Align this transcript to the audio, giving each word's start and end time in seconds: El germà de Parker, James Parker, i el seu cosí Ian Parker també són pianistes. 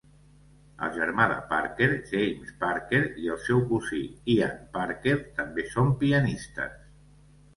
El 0.85 0.93
germà 0.93 1.25
de 1.31 1.35
Parker, 1.51 1.89
James 2.13 2.55
Parker, 2.63 3.01
i 3.25 3.29
el 3.35 3.37
seu 3.43 3.61
cosí 3.73 4.01
Ian 4.37 4.55
Parker 4.79 5.15
també 5.41 5.67
són 5.75 5.95
pianistes. 6.03 6.75